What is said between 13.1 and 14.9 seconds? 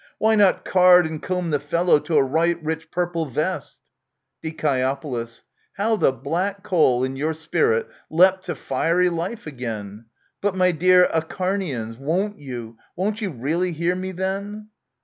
you really hear me then?